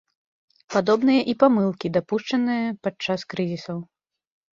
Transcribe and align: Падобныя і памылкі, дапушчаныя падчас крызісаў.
Падобныя 0.75 1.21
і 1.33 1.35
памылкі, 1.43 1.91
дапушчаныя 1.97 2.65
падчас 2.87 3.27
крызісаў. 3.35 3.77